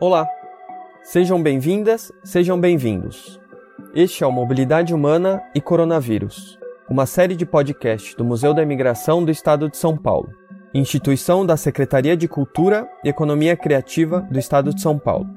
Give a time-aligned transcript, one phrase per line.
[0.00, 0.26] Olá!
[1.02, 3.38] Sejam bem-vindas, sejam bem-vindos.
[3.94, 6.58] Este é o Mobilidade Humana e Coronavírus,
[6.88, 10.30] uma série de podcasts do Museu da Imigração do Estado de São Paulo,
[10.72, 15.28] instituição da Secretaria de Cultura e Economia Criativa do Estado de São Paulo.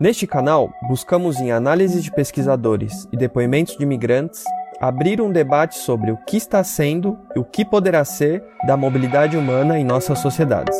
[0.00, 4.42] Neste canal, buscamos, em análises de pesquisadores e depoimentos de imigrantes,
[4.80, 9.36] abrir um debate sobre o que está sendo e o que poderá ser da mobilidade
[9.36, 10.76] humana em nossas sociedades.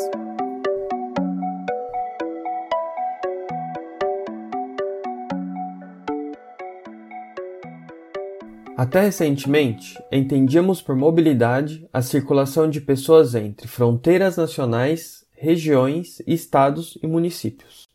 [8.82, 17.07] Até recentemente, entendíamos por mobilidade a circulação de pessoas entre fronteiras nacionais, regiões, estados e
[17.07, 17.89] municípios.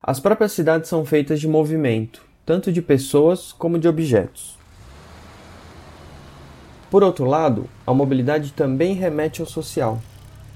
[0.00, 4.56] As próprias cidades são feitas de movimento, tanto de pessoas como de objetos.
[6.88, 10.00] Por outro lado, a mobilidade também remete ao social,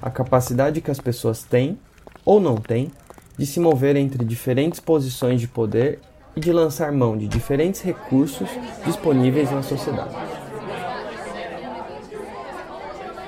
[0.01, 1.77] a capacidade que as pessoas têm,
[2.25, 2.93] ou não têm,
[3.37, 5.99] de se mover entre diferentes posições de poder
[6.37, 8.49] e de lançar mão de diferentes recursos
[8.85, 10.15] disponíveis na sociedade.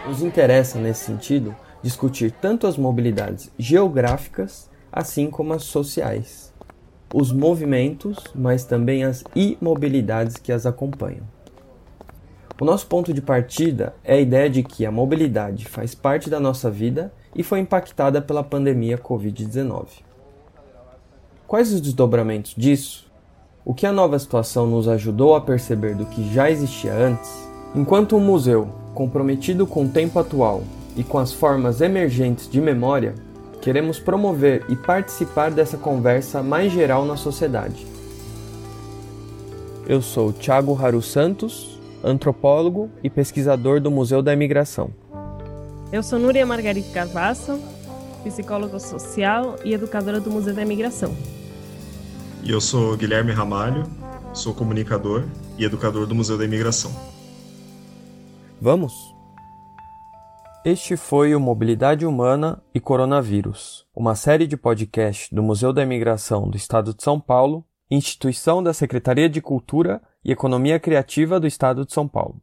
[0.07, 6.53] Nos interessa, nesse sentido, discutir tanto as mobilidades geográficas assim como as sociais,
[7.15, 11.25] os movimentos, mas também as imobilidades que as acompanham.
[12.61, 16.39] O nosso ponto de partida é a ideia de que a mobilidade faz parte da
[16.39, 20.12] nossa vida e foi impactada pela pandemia Covid-19.
[21.53, 23.05] Quais os desdobramentos disso?
[23.63, 27.31] O que a nova situação nos ajudou a perceber do que já existia antes?
[27.75, 30.63] Enquanto um museu comprometido com o tempo atual
[30.97, 33.15] e com as formas emergentes de memória,
[33.61, 37.87] queremos promover e participar dessa conversa mais geral na sociedade.
[39.87, 44.89] Eu sou Thiago Haru Santos, antropólogo e pesquisador do Museu da Imigração.
[45.93, 47.61] Eu sou Núria Margarida Carvasso,
[48.25, 51.15] psicóloga social e educadora do Museu da Imigração.
[52.45, 53.85] E eu sou Guilherme Ramalho,
[54.35, 55.25] sou comunicador
[55.57, 56.91] e educador do Museu da Imigração.
[58.61, 59.15] Vamos?
[60.65, 66.51] Este foi o Mobilidade Humana e Coronavírus, uma série de podcasts do Museu da Imigração
[66.51, 71.87] do Estado de São Paulo, instituição da Secretaria de Cultura e Economia Criativa do Estado
[71.87, 72.41] de São Paulo.